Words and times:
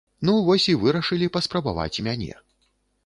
Ну 0.27 0.33
вось 0.47 0.65
і 0.73 0.73
вырашылі 0.85 1.29
паспрабаваць 1.37 2.01
мяне. 2.09 2.31